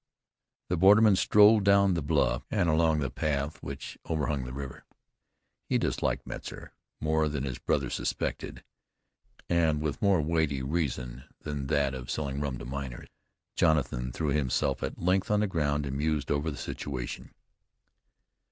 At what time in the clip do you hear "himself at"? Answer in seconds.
14.29-14.97